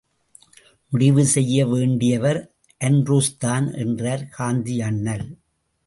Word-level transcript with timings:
முடிவு 0.91 1.25
செய்ய 1.25 1.67
வேண்டியவர் 1.67 2.39
ஆண்ட்ரூஸ்தான் 2.81 3.77
என்றார் 3.77 4.29
காந்தியண்ணல். 4.37 5.27